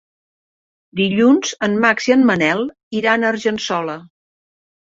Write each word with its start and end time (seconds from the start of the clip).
Dilluns 0.99 1.51
en 1.69 1.77
Max 1.85 2.09
i 2.13 2.15
en 2.17 2.25
Manel 2.31 2.65
iran 3.03 3.29
a 3.29 3.31
Argençola. 3.35 3.99